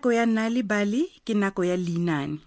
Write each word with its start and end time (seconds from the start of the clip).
nako 0.00 0.12
ya 0.12 0.26
nna 0.26 0.48
le 0.48 0.62
bale 0.62 1.04
ke 1.24 1.34
nako 1.34 1.64
ya 1.64 1.76
leinane 1.76 2.38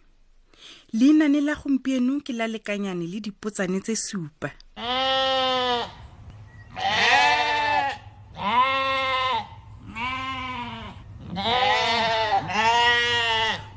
leinane 0.92 1.42
la 1.46 1.54
gompieno 1.54 2.18
ke 2.26 2.34
la 2.34 2.48
lekanyane 2.50 3.06
le 3.06 3.20
dipotsane 3.22 3.80
tse 3.80 3.94
supa 3.96 4.50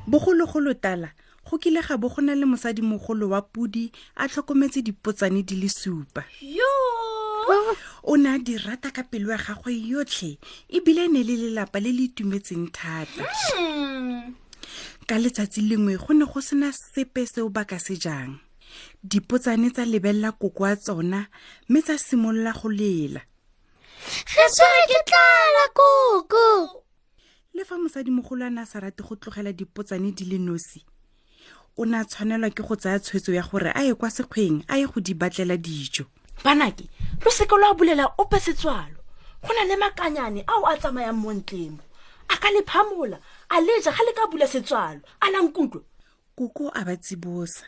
bogologolo 0.09 0.73
tala 0.75 1.11
go 1.45 1.59
kile 1.61 1.83
ga 1.85 1.99
bo 2.01 2.09
go 2.09 2.23
na 2.23 2.33
le 2.35 2.47
mosadimogolo 2.47 3.29
wa 3.29 3.43
pudi 3.43 3.93
a 4.17 4.27
tlhokometse 4.27 4.81
dipotsane 4.81 5.43
di 5.45 5.55
le 5.61 5.69
supa 5.69 6.25
Yo! 6.41 6.65
o 8.07 8.17
ne 8.17 8.29
a 8.31 8.39
di 8.39 8.55
rata 8.57 8.91
ka 8.97 9.03
pelo 9.11 9.29
ya 9.35 9.39
gagwe 9.45 9.73
yotlhe 9.93 10.31
ebile 10.77 11.03
e 11.05 11.09
ne 11.13 11.23
le 11.29 11.37
lelapa 11.43 11.79
le 11.85 11.91
le 11.97 12.03
itumetseng 12.09 12.67
thata 12.79 13.23
hmm. 13.27 14.35
ka 15.09 15.15
letsatsi 15.23 15.61
lengwe 15.69 15.95
go 16.03 16.13
ne 16.15 16.25
go 16.31 16.41
sena 16.41 16.71
sepe 16.73 17.27
seo 17.27 17.49
ba 17.51 17.65
ka 17.67 17.79
se 17.79 17.97
jang 17.99 18.39
dipotsane 19.03 19.69
tsa 19.75 19.85
lebelela 19.85 20.33
koko 20.33 20.65
a 20.71 20.75
tsona 20.77 21.21
mme 21.69 21.81
tsa 21.83 21.95
simolola 21.99 22.53
go 22.59 22.69
lela 22.81 23.21
ga 24.35 24.47
swere 24.55 24.83
ke 24.91 25.01
tlala 25.11 25.65
koko 25.77 26.49
le 27.57 27.63
fa 27.67 27.75
mosadimogolo 27.79 28.47
a 28.47 28.51
ne 28.51 28.63
a 28.63 28.71
sa 28.71 28.79
rate 28.81 29.03
go 29.03 29.19
tlogela 29.19 29.51
dipotsane 29.53 30.15
di 30.15 30.25
le 30.31 30.39
nosi 30.39 30.79
o 31.77 31.83
ne 31.85 31.99
a 31.99 32.05
tshwanelwa 32.05 32.55
ke 32.55 32.63
go 32.63 32.75
tsaya 32.77 33.03
tshwetso 33.03 33.35
ya 33.35 33.43
gore 33.43 33.75
a 33.75 33.83
ye 33.83 33.95
kwa 33.99 34.11
sekgweng 34.11 34.63
a 34.71 34.79
ye 34.79 34.87
go 34.87 35.01
di 35.03 35.15
batlela 35.15 35.59
dijo 35.59 36.07
banake 36.45 36.87
lo 37.25 37.31
seke 37.31 37.57
lo 37.57 37.67
a 37.71 37.75
bulela 37.75 38.13
ope 38.19 38.39
setswalo 38.39 38.99
go 39.43 39.51
na 39.55 39.65
le 39.65 39.77
makanyane 39.77 40.45
ao 40.47 40.65
a 40.67 40.77
tsamayang 40.77 41.17
montlemo 41.17 41.81
a 42.29 42.37
ka 42.37 42.49
lephamola 42.55 43.19
a 43.51 43.61
leja 43.61 43.91
ga 43.97 44.03
le 44.05 44.13
ka 44.13 44.27
bula 44.31 44.47
setswalo 44.47 45.01
a 45.21 45.27
lankutlwe 45.31 45.83
koko 46.37 46.69
a 46.75 46.85
ba 46.85 46.97
tsibosa 46.97 47.65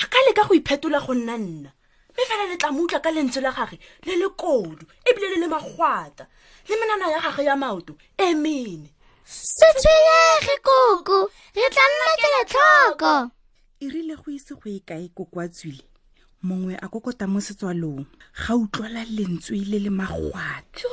a 0.00 0.04
ka 0.06 0.18
leka 0.26 0.46
go 0.48 0.54
iphetola 0.54 1.00
go 1.04 1.14
nna 1.14 1.36
nna 1.38 1.70
mme 2.12 2.24
fela 2.28 2.44
le 2.46 2.56
tla 2.56 2.70
moutlwa 2.72 3.00
ka 3.00 3.10
lentswe 3.10 3.40
la 3.42 3.52
gage 3.52 3.78
le 4.06 4.14
le 4.16 4.28
kodu 4.28 4.84
ebile 5.08 5.28
le 5.32 5.36
le 5.42 5.46
magwata 5.48 6.24
le 6.68 6.74
menana 6.76 7.10
ya 7.10 7.20
gage 7.24 7.42
ya 7.44 7.56
maoto 7.56 7.96
e 8.18 8.34
mene 8.34 8.88
setshwenyege 9.24 10.56
koko 10.62 11.30
re 11.56 11.64
tla 11.72 11.84
nna 11.88 12.06
keletlhoko 12.22 13.30
e 13.80 13.86
rile 13.88 14.16
go 14.16 14.28
ise 14.32 14.54
go 14.54 14.68
ye 14.70 14.80
kae 14.84 15.08
koko 15.14 15.40
a 15.40 15.48
tswile 15.48 15.89
mongwe 16.42 16.74
a 16.80 16.88
kokota 16.88 17.28
mo 17.28 17.36
setswalong 17.40 18.06
ga 18.32 18.56
utlwala 18.56 19.04
lentswe 19.04 19.60
le 19.60 19.76
le 19.78 19.90
magwatsa 19.90 20.88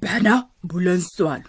bana 0.00 0.48
bulang 0.64 1.04
setswalo 1.04 1.44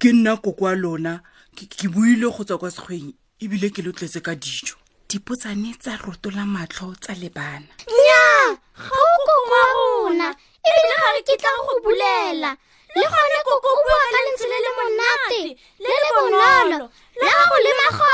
ke 0.00 0.08
nna 0.16 0.40
koko 0.40 0.64
a 0.64 0.72
lona 0.74 1.20
ke 1.52 1.88
buile 1.92 2.32
go 2.32 2.40
tswa 2.40 2.56
kwa 2.56 2.70
sekgweng 2.72 3.12
ebile 3.36 3.68
ke 3.68 3.84
lotletse 3.84 4.24
ka 4.24 4.32
dijo 4.34 4.80
dipotsane 5.12 5.76
tsa 5.76 6.00
rotola 6.00 6.48
matlho 6.48 6.96
tsa 6.96 7.12
lebana 7.20 7.68
nyaa 7.84 8.56
ga 8.80 8.88
o 8.96 9.08
koko 9.12 9.44
wa 9.52 9.62
rona 9.76 10.28
ebile 10.64 10.94
ga 10.96 11.08
re 11.12 11.20
ke 11.26 11.36
tla 11.36 11.52
go 11.68 11.72
bulela 11.84 12.50
le 12.96 13.06
gone 13.12 13.38
koko 13.44 13.68
o 13.76 13.78
bua 13.84 14.00
ka 14.12 14.18
lentse 14.24 14.46
le 14.48 14.56
le 14.64 14.70
monate 14.78 15.40
le 15.84 15.88
le 15.92 16.08
bonolo 16.16 16.80
le 17.20 17.26
gago 17.28 17.56
le 17.60 17.72
magwa 17.76 18.07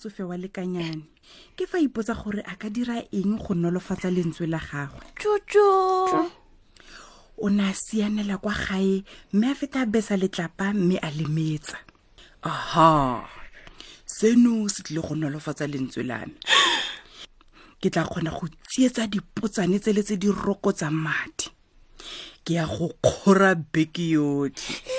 motsofe 0.00 0.22
wa 0.24 0.36
lekanyane 0.40 1.02
ke 1.56 1.66
fa 1.68 1.78
ipotsa 1.78 2.14
gore 2.16 2.42
a 2.46 2.56
ka 2.56 2.68
dira 2.68 3.02
eng 3.12 3.36
go 3.36 3.54
nolofatsa 3.54 4.08
lentswe 4.10 4.46
la 4.48 4.58
gagwe 4.58 5.00
tsotso 5.16 6.30
o 7.36 7.48
ne 7.50 7.60
a 7.62 7.72
sianela 7.74 8.38
kwa 8.40 8.52
gae 8.52 9.04
mme 9.32 9.44
a 9.44 9.54
feta 9.54 9.86
besa 9.86 10.16
letlapa 10.16 10.72
mme 10.72 10.96
a 11.02 11.10
lemetsa 11.10 11.76
aha 12.42 13.28
seno 14.06 14.68
se 14.68 14.82
tlile 14.82 15.02
go 15.02 15.14
nolofatsa 15.14 15.66
lentswe 15.68 16.02
lame 16.02 16.32
ke 17.80 17.90
tla 17.90 18.04
kgona 18.08 18.30
go 18.32 18.48
tsietsa 18.68 19.06
dipotsane 19.06 19.78
tse 19.80 19.92
le 19.92 20.02
tse 20.02 20.16
di 20.16 20.32
rokotsa 20.32 20.90
madi 20.90 21.52
ke 22.44 22.56
ya 22.56 22.64
go 22.64 22.88
kgora 23.04 23.54
beke 23.54 24.16
yotlhe 24.16 24.89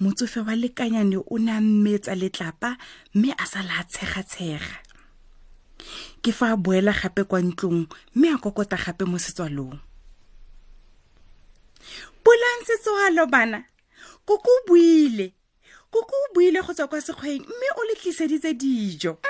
motsofe 0.00 0.40
wa 0.40 0.56
lekanyane 0.56 1.16
o 1.18 1.36
ne 1.38 1.52
a 1.52 1.60
mmetsa 1.60 2.14
letlapa 2.16 2.76
mme 3.14 3.32
a 3.36 3.44
sa 3.46 3.60
la 3.62 3.84
tshegatshega 3.84 4.72
ke 6.24 6.32
fa 6.32 6.56
a 6.56 6.56
boela 6.56 6.92
gape 6.96 7.28
kwa 7.28 7.40
ntlong 7.44 7.84
mme 8.16 8.26
a 8.32 8.36
kokota 8.40 8.80
gape 8.80 9.04
mo 9.04 9.18
setswalong 9.20 9.76
bolang 12.24 12.60
setswalo 12.64 13.26
bana 13.28 13.64
koko 14.24 14.48
o 14.48 14.60
buile 14.68 15.32
koko 15.92 16.16
o 16.16 16.26
buile 16.34 16.64
go 16.64 16.72
tswa 16.72 16.88
kwa 16.88 17.00
sekgweng 17.00 17.44
mme 17.44 17.66
o 17.76 17.82
le 17.84 17.94
tliseditse 18.00 18.54
dijo 18.56 19.20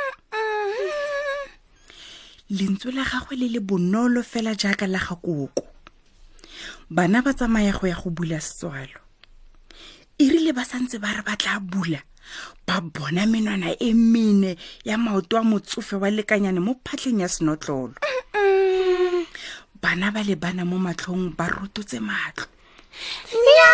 lentswe 2.51 2.93
la 2.95 3.03
gagwe 3.03 3.35
le 3.37 3.49
le 3.59 3.61
bonolo 3.61 4.23
fela 4.23 4.55
jaaka 4.55 4.87
la 4.87 5.03
ga 5.03 5.19
koko 5.19 5.51
bana 6.91 7.23
ba 7.27 7.35
tsamaya 7.35 7.75
go 7.75 7.87
ya 7.91 7.99
go 7.99 8.11
bula 8.15 8.39
setswalo 8.39 9.10
irile 10.21 10.51
e 10.53 10.53
ba 10.53 10.65
santse 10.69 11.01
ba 11.01 11.17
re 11.17 11.23
ba 11.25 11.33
tla 11.41 11.57
bula 11.65 11.97
ba 12.69 12.77
bona 12.95 13.23
menwana 13.33 13.69
e 13.81 13.91
mene 14.13 14.53
ya 14.89 14.97
maoto 15.05 15.35
a 15.41 15.43
motsofe 15.49 15.97
wa 15.97 16.09
lekanyane 16.17 16.61
mo 16.67 16.73
phatlheng 16.85 17.21
ya 17.25 17.29
senotlolo 17.33 17.97
bana 19.83 20.07
ba 20.15 20.21
le 20.29 20.37
bana 20.37 20.63
mo 20.69 20.77
matlhong 20.87 21.25
ba 21.39 21.45
rototse 21.49 21.99
matlo 22.09 22.45
nya 23.47 23.73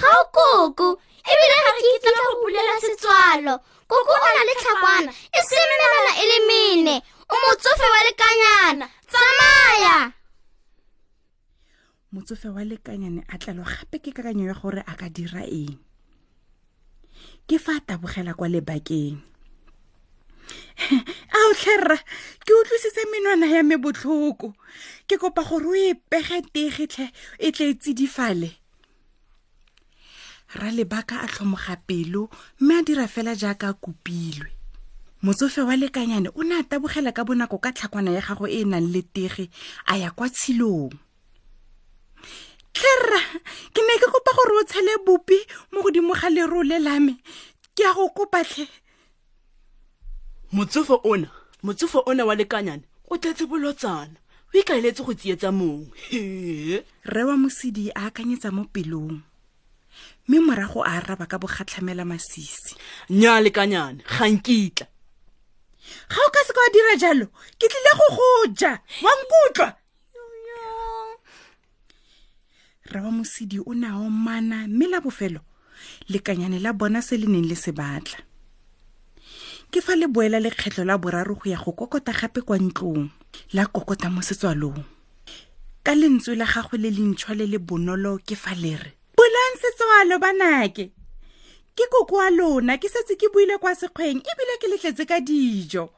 ga 0.00 0.08
o 0.08 0.24
koko 0.34 0.88
ebile 1.30 1.56
ga 1.64 1.70
ke 1.76 1.80
itla 1.92 2.18
go 2.24 2.32
bulela 2.40 2.74
setswalo 2.84 3.54
koko 3.84 4.12
o 4.24 4.28
na 4.34 4.42
le 4.48 4.52
tlhakwana 4.60 5.10
e 5.36 5.40
se 5.48 5.58
menwana 5.68 6.12
e 6.16 6.24
le 6.30 6.38
mene 6.48 6.94
o 7.28 7.34
motsofe 7.44 7.86
wa 7.92 8.00
lekanyana 8.08 8.86
tsamaya 9.12 9.98
motsofe 12.14 12.46
wa 12.54 12.62
lekanyane 12.62 13.26
a 13.26 13.34
tlalo 13.38 13.66
gape 13.66 13.98
ke 13.98 14.14
kakanyo 14.14 14.46
ya 14.46 14.54
gore 14.54 14.86
a 14.86 14.94
ka 14.94 15.10
dira 15.10 15.42
eng 15.50 15.82
ke 17.50 17.58
fa 17.58 17.82
a 17.82 17.82
tabogela 17.82 18.38
kwa 18.38 18.46
lebakeng 18.46 19.18
a 21.34 21.38
otlherra 21.50 21.98
ke 22.46 22.52
utlwisitse 22.54 23.02
menwana 23.10 23.50
ya 23.50 23.66
me 23.66 23.74
botlhoko 23.74 24.54
ke 25.10 25.18
kopa 25.18 25.42
gore 25.42 25.66
o 25.66 25.74
e 25.74 25.98
pegetegetlhe 26.06 27.10
e 27.42 27.50
tle 27.50 27.74
e 27.74 27.74
tsidifale 27.82 28.50
ra 30.54 30.70
lebaka 30.70 31.18
a 31.18 31.26
tlhomoga 31.26 31.74
pelo 31.82 32.30
mme 32.62 32.78
a 32.78 32.82
dira 32.86 33.10
fela 33.10 33.34
jaaka 33.34 33.74
a 33.74 33.74
kopilwe 33.74 34.54
motsofe 35.26 35.66
wa 35.66 35.74
lekanyane 35.74 36.30
o 36.30 36.46
ne 36.46 36.62
a 36.62 36.62
tabogela 36.62 37.10
ka 37.10 37.26
bonako 37.26 37.58
ka 37.58 37.74
tlhakwana 37.74 38.14
ya 38.14 38.22
gago 38.22 38.46
e 38.46 38.62
e 38.62 38.62
nang 38.62 38.86
le 38.94 39.02
tege 39.02 39.50
a 39.90 39.98
ya 39.98 40.14
kwa 40.14 40.30
tshilong 40.30 40.94
tlerra 42.74 43.22
ke 43.72 43.80
ne 43.86 43.92
ke 44.02 44.06
kopa 44.12 44.32
gore 44.36 44.54
o 44.60 44.64
tshele 44.66 44.94
bopi 45.06 45.38
mo 45.72 45.78
godimo 45.82 46.12
ga 46.18 46.28
lero 46.30 46.60
le 46.66 46.78
lame 46.82 47.14
ke 47.74 47.86
ya 47.86 47.94
go 47.94 48.10
kopatlhe 48.10 48.66
motsofo 50.52 50.98
ona 51.06 51.30
motsofo 51.62 52.02
ona 52.10 52.26
wa 52.26 52.34
lekanyane 52.34 52.82
o 53.10 53.16
tletse 53.16 53.46
bolotsana 53.50 54.18
o 54.50 54.52
ikaeletse 54.58 55.06
go 55.06 55.14
tsietsa 55.14 55.50
mongwe 55.54 55.94
rewa 57.06 57.34
mosedi 57.38 57.94
a 57.94 58.10
akanyetsa 58.10 58.50
mo 58.50 58.66
pelong 58.74 59.22
mme 60.26 60.36
morago 60.42 60.82
a 60.82 60.98
araba 60.98 61.30
ka 61.30 61.38
bogatlhamela 61.38 62.02
masisi 62.04 62.74
nnyaa 63.10 63.38
lekanyane 63.44 64.02
ga 64.02 64.26
nkitla 64.34 64.86
ga 66.10 66.18
o 66.26 66.30
ka 66.34 66.40
seka 66.46 66.60
wa 66.60 66.70
dira 66.74 66.94
jalo 67.02 67.26
ke 67.58 67.66
tlile 67.70 67.92
go 67.98 68.06
goja 68.18 68.72
wankutlwa 69.04 69.68
raba 72.92 73.10
mosidi 73.10 73.58
o 73.60 73.72
ne 73.72 73.86
a 73.86 73.96
omana 73.98 74.68
mme 74.68 74.86
la 74.88 75.00
bofelo 75.00 75.40
lekanyane 76.08 76.60
la 76.60 76.72
bona 76.72 77.00
se 77.00 77.16
le 77.16 77.24
neng 77.26 77.48
le 77.48 77.56
se 77.56 77.72
batla 77.72 78.20
ke 79.72 79.80
fa 79.80 79.96
le 79.96 80.06
boela 80.06 80.36
lekgetlho 80.40 80.84
la 80.84 80.98
boraro 81.00 81.34
go 81.40 81.48
ya 81.48 81.56
go 81.56 81.72
kokota 81.72 82.12
gape 82.12 82.44
kwa 82.44 82.58
ntlong 82.60 83.08
la 83.56 83.64
kokota 83.72 84.10
mo 84.12 84.20
setswalong 84.20 84.84
ka 85.82 85.92
lentswe 85.96 86.36
la 86.36 86.44
gagwe 86.44 86.76
le 86.78 86.90
lentšhwa 86.92 87.32
le 87.40 87.44
le 87.48 87.58
bonolo 87.58 88.20
ke 88.20 88.36
fa 88.36 88.52
le 88.54 88.76
re 88.76 88.90
bolang 89.16 89.54
setswalo 89.56 90.20
banake 90.20 90.92
ke 91.76 91.84
koko 91.88 92.20
wa 92.20 92.28
lona 92.30 92.76
ke 92.76 92.88
setse 92.92 93.16
ke 93.16 93.32
buile 93.32 93.56
kwa 93.58 93.72
sekgweng 93.72 94.20
ebile 94.20 94.54
ke 94.60 94.66
letletse 94.68 95.08
ka 95.08 95.24
dijo 95.24 95.88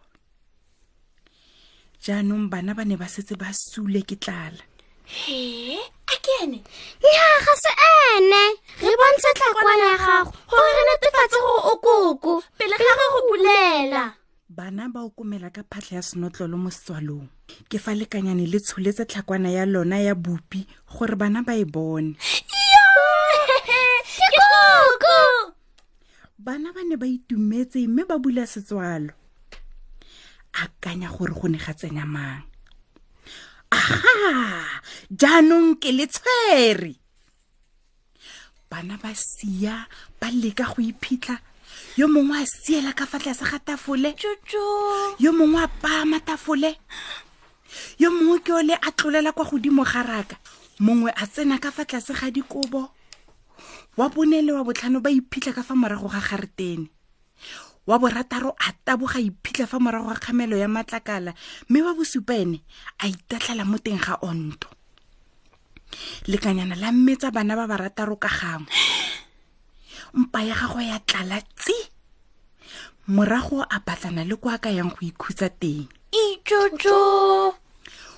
jaanong 1.99 2.47
bana 2.47 2.79
ba 2.79 2.87
ne 2.87 2.95
ba 2.95 3.11
setse 3.11 3.35
ba 3.35 3.51
sule 3.51 4.07
ke 4.07 4.15
tlala 4.15 4.63
he 5.07 5.79
a 6.11 6.15
ke 6.23 6.33
ene 6.43 6.59
nnyaa 7.03 7.39
ga 7.47 7.53
se 7.63 7.73
ene 8.17 8.43
re 8.83 8.93
bontshe 8.99 9.31
tlhakwana 9.39 9.87
ya 9.91 9.95
gago 10.05 10.31
gore 10.51 10.71
re 10.77 10.83
netefatse 10.89 11.39
gore 11.47 11.63
o 11.73 11.75
koko 11.85 12.33
pele 12.59 12.75
ga 12.81 12.93
re 12.99 13.05
go 13.13 13.19
bulela 13.29 14.03
bana 14.51 14.89
ba 14.91 15.01
okomela 15.07 15.55
ka 15.55 15.63
phatlha 15.71 15.97
ya 15.97 16.03
senotlolo 16.03 16.57
mo 16.59 16.69
setswalong 16.75 17.31
ke 17.71 17.79
fa 17.79 17.95
lekanyane 17.95 18.51
le 18.51 18.59
tsholetse 18.59 19.07
tlhakwana 19.07 19.49
ya 19.55 19.63
lona 19.67 19.99
ya 20.03 20.15
bupi 20.19 20.67
gore 20.91 21.15
bana 21.15 21.47
ba 21.47 21.55
e 21.55 21.65
bone 21.65 22.19
bana 26.47 26.71
ba 26.75 26.83
ne 26.87 26.95
ba 26.99 27.07
itumetse 27.07 27.79
mme 27.91 28.03
ba 28.11 28.19
bula 28.19 28.43
setswalo 28.43 29.15
akanya 30.51 31.07
gore 31.15 31.31
go 31.39 31.47
ne 31.47 31.59
ga 31.63 31.71
tsenya 31.79 32.03
mang 32.03 32.43
aha 33.71 34.63
jaanong 35.11 35.69
ke 35.83 35.91
le 35.91 36.07
tshwere 36.07 36.93
bana 38.71 38.95
ba 38.99 39.11
sia 39.15 39.87
ba 40.23 40.27
leka 40.31 40.71
go 40.73 40.79
iphitlha 40.83 41.37
yo 41.99 42.07
mongwe 42.07 42.39
a 42.47 42.47
siela 42.47 42.93
ka 42.95 43.07
fa 43.11 43.19
tlase 43.19 43.43
ga 43.51 43.59
tafole 43.67 44.15
yo 45.19 45.31
mongwe 45.35 45.59
a 45.67 45.71
paama 45.83 46.19
tafole 46.29 46.71
yo 47.99 48.09
mongwe 48.15 48.39
ke 48.47 48.53
ole 48.55 48.75
a 48.75 48.91
tlolela 48.97 49.33
kwa 49.35 49.45
godimo 49.45 49.83
garaka 49.83 50.37
mongwe 50.79 51.11
a 51.11 51.25
tsena 51.27 51.59
ka 51.59 51.71
fa 51.75 51.83
tlase 51.85 52.15
ga 52.15 52.31
dikobo 52.31 52.95
wa 53.97 54.07
bone 54.13 54.39
le 54.47 54.53
wa 54.55 54.63
botlhano 54.67 55.03
ba 55.03 55.11
iphitlha 55.11 55.53
ka 55.57 55.63
fa 55.67 55.75
morago 55.75 56.07
ga 56.07 56.23
gare 56.23 56.49
tene 56.55 56.87
wa 57.87 57.99
borataro 57.99 58.51
a 58.59 58.73
taboga 58.85 59.21
iphitlha 59.23 59.67
fa 59.67 59.79
morago 59.79 60.11
ga 60.11 60.19
kgamelo 60.19 60.57
ya 60.59 60.67
matlakala 60.69 61.35
mme 61.71 61.83
wa 61.83 61.95
bosupa 61.95 62.35
ene 62.35 62.59
a 62.99 63.07
itatlhela 63.07 63.63
mo 63.65 63.79
teng 63.79 64.03
ga 64.03 64.19
onto 64.27 64.67
lekanyana 66.27 66.75
la 66.75 66.91
mmetsa 66.91 67.31
bana 67.31 67.55
ba 67.55 67.71
barataro 67.71 68.19
ka 68.19 68.27
gangwe 68.27 68.67
mpa 70.15 70.39
ya 70.43 70.55
gago 70.59 70.81
ya 70.83 70.99
tlala 71.07 71.39
tsi 71.55 71.77
morago 73.07 73.63
a 73.63 73.79
batlana 73.79 74.27
le 74.27 74.35
kwa 74.37 74.59
ka 74.59 74.71
yang 74.75 74.91
go 74.91 74.99
ikhutsa 75.07 75.47
teng 75.47 75.87
ijojo 76.11 77.55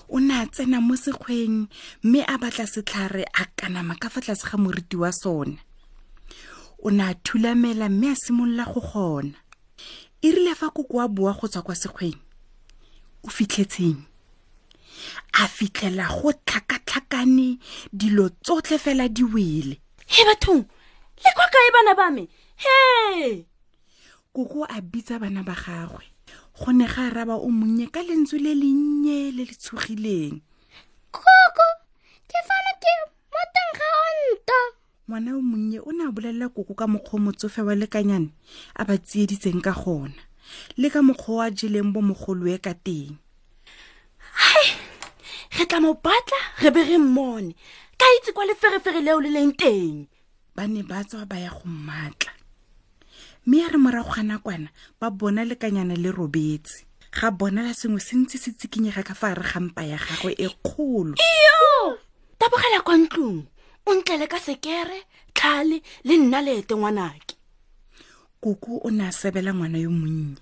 o 0.08 0.16
ne 0.16 0.32
a 0.32 0.48
tsena 0.48 0.80
mo 0.80 0.96
sekgweng 0.96 1.68
mme 2.08 2.24
a 2.24 2.40
batla 2.40 2.64
setlhare 2.64 3.28
a 3.36 3.44
kanama 3.52 4.00
ka 4.00 4.08
fa 4.08 4.24
tlase 4.24 4.48
ga 4.48 4.56
moriti 4.56 4.96
wa 4.96 5.12
sona 5.12 5.60
o 6.80 6.88
ne 6.88 7.04
a 7.04 7.12
thulamela 7.20 7.92
mme 7.92 8.16
a 8.16 8.16
simolola 8.16 8.64
go 8.72 8.80
gona 8.80 9.36
e 10.22 10.30
rile 10.32 10.54
fa 10.60 10.68
koko 10.76 10.96
a 11.04 11.08
boa 11.08 11.32
go 11.38 11.46
tswa 11.48 11.62
kwa 11.66 11.74
sekgweng 11.82 12.18
o 13.24 13.28
fitlhetseng 13.36 13.98
a 15.42 15.44
fitlhela 15.56 16.06
go 16.16 16.30
tlhakatlhakane 16.46 17.48
dilo 17.98 18.24
tsotlhe 18.44 18.76
fela 18.84 19.06
di 19.16 19.22
wele 19.32 19.74
he 20.12 20.22
bathong 20.28 20.64
le 21.22 21.30
kwa 21.36 21.46
kae 21.54 21.68
bana 21.74 21.92
ba 21.98 22.06
me 22.14 22.22
he 22.64 22.76
koko 24.34 24.60
a 24.64 24.78
bitsa 24.90 25.14
bana 25.22 25.42
ba 25.48 25.54
gagwe 25.62 26.04
go 26.58 26.70
ne 26.72 26.86
ga 26.92 27.04
raba 27.14 27.36
o 27.38 27.48
monnye 27.58 27.86
ka 27.94 28.00
lentswe 28.08 28.38
le 28.44 28.52
lennye 28.60 29.18
le 29.36 29.44
le 29.48 29.54
tshogileng 29.62 30.36
koko 31.14 31.66
ke 32.30 32.38
fane 32.48 32.72
ke 32.82 32.92
mo 33.30 33.40
teng 33.54 33.72
ga 33.78 33.88
o 34.06 34.10
nto 34.34 34.60
ngwana 35.08 35.30
o 35.40 35.40
monnye 35.40 35.80
o 35.80 35.90
ne 35.90 36.04
a 36.04 36.12
bolelela 36.12 36.52
koko 36.52 36.74
ka 36.74 36.86
mokgwa 36.86 37.14
o 37.14 37.18
motsofe 37.18 37.64
wa 37.64 37.72
lekanyane 37.74 38.28
a 38.76 38.84
ba 38.84 38.94
tsieditseng 39.00 39.64
ka 39.64 39.72
gona 39.72 40.12
le 40.76 40.86
ka 40.92 41.00
mokgwa 41.00 41.32
o 41.32 41.40
a 41.40 41.48
jeleng 41.56 41.90
bo 41.96 42.00
mogoloe 42.04 42.60
ka 42.60 42.72
teng 42.84 43.16
hai 44.44 44.68
re 45.56 45.64
tla 45.64 45.80
mo 45.80 45.96
batla 46.04 46.36
re 46.60 46.68
be 46.74 46.80
re 46.84 46.96
mmone 47.00 47.56
ka 48.00 48.04
itse 48.20 48.36
kwa 48.36 48.44
leferefere 48.52 49.00
leo 49.00 49.16
le 49.24 49.32
leng 49.32 49.56
teng 49.56 50.12
ba 50.52 50.68
ne 50.68 50.84
ba 50.84 51.00
tswa 51.08 51.24
ba 51.24 51.40
ya 51.40 51.50
go 51.56 51.64
mmatla 51.64 52.32
mme 53.48 53.56
a 53.64 53.68
re 53.72 53.78
morago 53.80 54.12
ga 54.12 54.20
nakwana 54.28 54.68
ba 55.00 55.08
bona 55.08 55.48
lekanyana 55.48 55.96
le 55.96 56.12
robetse 56.12 56.84
ga 57.16 57.32
bonala 57.32 57.72
sengwe 57.72 58.00
se 58.04 58.12
ntse 58.12 58.36
se 58.36 58.52
tsikinyega 58.52 59.00
ka 59.08 59.16
fa 59.16 59.32
a 59.32 59.40
re 59.40 59.44
ga 59.56 59.60
mpa 59.60 59.82
ya 59.88 59.96
gagwe 60.04 60.36
e 60.36 60.48
kgolo 60.52 61.16
iyo 61.16 61.96
tabogela 62.36 62.84
kwa 62.84 62.96
ntlong 63.00 63.42
o 63.88 63.92
ntlele 63.96 64.26
ka 64.32 64.36
sekere 64.38 64.98
tlhale 65.32 65.78
le 66.04 66.14
nna 66.20 66.40
leete 66.44 66.76
ngwanake 66.76 67.34
koko 68.40 68.76
o 68.86 68.90
ne 68.92 69.04
a 69.08 69.12
sebela 69.18 69.50
ngwana 69.56 69.78
yo 69.84 69.90
monnye 69.98 70.36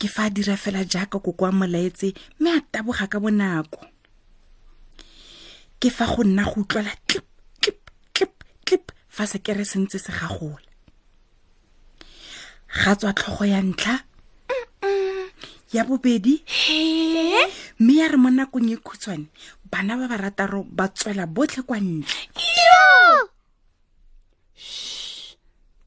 ke 0.00 0.06
fa 0.14 0.22
a 0.28 0.32
dira 0.34 0.56
fela 0.56 0.82
jaaka 0.92 1.18
koko 1.24 1.42
a 1.44 1.52
molaetse 1.60 2.08
mme 2.40 2.48
a 2.56 2.60
taboga 2.72 3.04
ka 3.12 3.18
bonako 3.22 3.78
ke 5.80 5.88
fa 5.96 6.04
go 6.12 6.22
nna 6.24 6.42
go 6.50 6.60
utlwela 6.64 6.92
tlip 7.08 7.28
tlip 7.62 7.82
tlip 8.14 8.34
tlip 8.66 8.84
fa 9.14 9.24
sekere 9.32 9.64
sentse 9.72 9.98
se 10.04 10.12
gagola 10.18 10.68
ga 12.80 12.92
tswa 12.96 13.12
tlhogo 13.12 13.44
ya 13.52 13.60
ntlha 13.62 13.96
ya 15.76 15.82
bobedi 15.88 16.40
mme 17.82 17.98
ya 17.98 18.06
re 18.06 18.14
mo 18.14 18.30
nakong 18.30 18.70
e 18.70 18.78
khutshwane 18.78 19.26
bana 19.66 19.98
ba 19.98 20.06
ba 20.06 20.14
rataro 20.14 20.62
ba 20.62 20.86
tswela 20.86 21.26
botlhe 21.26 21.66
kwa 21.66 21.82
ntle 21.82 22.30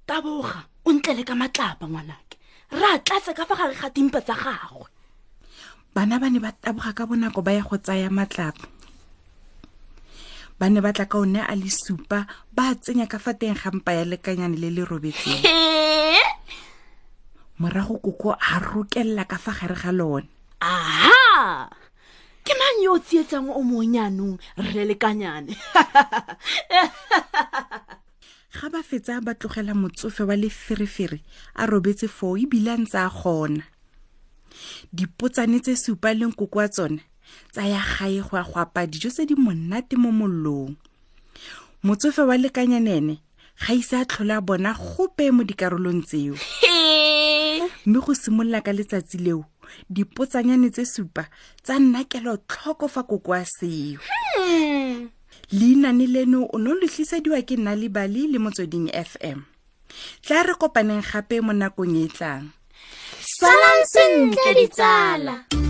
taboga 0.03 0.68
o 0.83 0.92
ntle 0.92 1.12
le 1.15 1.24
ka 1.24 1.39
matlapa 1.39 1.88
ngwanake 1.88 2.36
re 2.75 2.86
a 3.00 3.00
tlatse 3.00 3.31
ka 3.31 3.47
fa 3.47 3.56
gare 3.56 3.80
ga 3.80 3.88
timpe 3.95 4.19
tsa 4.19 4.36
gagwe 4.36 4.92
bana 5.95 6.19
ba 6.19 6.27
ne 6.27 6.44
ba 6.44 6.51
taboga 6.51 6.92
ka 6.92 7.07
bonako 7.07 7.39
ba 7.39 7.56
ya 7.56 7.63
go 7.63 7.80
tsaya 7.80 8.12
matlapa 8.12 8.68
ba 10.59 10.68
ne 10.68 10.83
ba 10.83 10.91
tla 10.91 11.07
ka 11.07 11.15
one 11.15 11.39
a 11.48 11.53
le 11.56 11.71
supa 11.71 12.27
ba 12.51 12.75
tsenya 12.75 13.07
ka 13.07 13.24
fa 13.24 13.31
teng 13.39 13.56
ga 13.56 13.71
mpa 13.71 13.91
ya 13.95 14.03
lekanyane 14.03 14.59
le 14.59 14.68
le 14.68 14.83
robetseng 14.83 15.39
morago 17.56 18.03
koko 18.03 18.36
a 18.36 18.59
rokelela 18.59 19.24
ka 19.24 19.39
fa 19.39 19.56
gare 19.56 19.80
ga 19.80 19.95
lone 19.95 20.27
aha 20.59 21.72
ke 22.45 22.53
mang 22.53 22.77
yo 22.85 22.93
o 22.93 22.99
tsietsang 23.01 23.49
o 23.49 23.59
monyanong 23.65 24.37
rre 24.61 24.85
lekanyane 24.85 25.57
ga 28.55 28.69
ba 28.71 28.79
fetsa 28.85 29.17
ba 29.19 29.33
tlogela 29.33 29.73
motsofe 29.73 30.21
wa 30.29 30.37
leferefere 30.37 31.25
a 31.57 31.65
robetse 31.65 32.05
foo 32.07 32.37
ebile 32.37 32.69
a 32.71 32.77
ntse 32.77 32.99
a 33.01 33.09
kgona 33.09 33.65
dipotsane 34.93 35.57
tse 35.59 35.73
supa 35.75 36.13
leng 36.13 36.37
koko 36.37 36.59
wa 36.61 36.69
tsona 36.69 37.01
tsaya 37.51 37.81
gae 37.81 38.21
go 38.21 38.37
ya 38.37 38.45
go 38.45 38.61
apa 38.61 38.85
dijo 38.85 39.09
tse 39.09 39.25
di 39.25 39.33
monate 39.35 39.97
mo 39.97 40.13
mollong 40.13 40.77
motsofe 41.83 42.21
wa 42.29 42.37
lekanyanene 42.37 43.17
ga 43.57 43.73
ise 43.73 43.97
a 43.97 44.05
tlhole 44.05 44.37
a 44.37 44.41
bona 44.41 44.77
gope 44.77 45.33
mo 45.33 45.41
dikarolong 45.41 46.05
tseo 46.05 46.37
mme 47.89 47.99
go 48.05 48.13
simolola 48.13 48.61
ka 48.61 48.69
letsatsi 48.69 49.17
leo 49.17 49.43
dipotsanyane 49.89 50.69
tse 50.69 50.86
supa 50.86 51.29
tsa 51.63 51.79
nna 51.79 52.03
kelotlhoko 52.10 52.88
fa 52.88 53.03
koko 53.03 53.31
a 53.34 53.43
seo 53.45 54.00
hmm. 54.05 55.10
leinane 55.51 56.07
leno 56.07 56.45
o 56.50 56.57
ne 56.62 56.72
letlisediwa 56.79 57.39
ke 57.45 57.55
nna 57.60 57.74
lebale 57.75 58.27
le 58.31 58.38
motsweding 58.41 58.88
f 58.93 59.17
m 59.22 59.43
tla 60.24 60.43
re 60.45 60.53
kopaneng 60.60 61.03
gape 61.05 61.41
mo 61.41 61.53
nakong 61.53 61.98
e 62.05 62.07
tlang 62.15 62.45
salang 63.19 63.81
sentle 63.91 64.50
ditsala 64.57 65.64